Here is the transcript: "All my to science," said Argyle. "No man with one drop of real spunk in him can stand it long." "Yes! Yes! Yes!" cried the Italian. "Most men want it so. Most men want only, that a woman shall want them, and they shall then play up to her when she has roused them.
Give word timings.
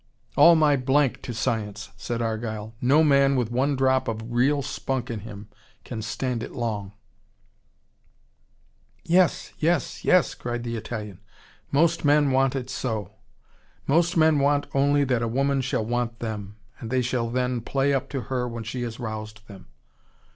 "All 0.35 0.55
my 0.55 0.77
to 0.77 1.31
science," 1.31 1.91
said 1.95 2.23
Argyle. 2.23 2.73
"No 2.81 3.03
man 3.03 3.35
with 3.35 3.51
one 3.51 3.75
drop 3.75 4.07
of 4.07 4.21
real 4.31 4.63
spunk 4.63 5.11
in 5.11 5.19
him 5.19 5.47
can 5.85 6.01
stand 6.01 6.41
it 6.41 6.53
long." 6.53 6.93
"Yes! 9.03 9.53
Yes! 9.59 10.03
Yes!" 10.03 10.33
cried 10.33 10.63
the 10.63 10.75
Italian. 10.75 11.19
"Most 11.69 12.03
men 12.03 12.31
want 12.31 12.55
it 12.55 12.71
so. 12.71 13.11
Most 13.85 14.17
men 14.17 14.39
want 14.39 14.65
only, 14.73 15.03
that 15.03 15.21
a 15.21 15.27
woman 15.27 15.61
shall 15.61 15.85
want 15.85 16.17
them, 16.17 16.55
and 16.79 16.89
they 16.89 17.03
shall 17.03 17.29
then 17.29 17.61
play 17.61 17.93
up 17.93 18.09
to 18.09 18.21
her 18.21 18.47
when 18.47 18.63
she 18.63 18.81
has 18.81 18.99
roused 18.99 19.45
them. 19.47 19.67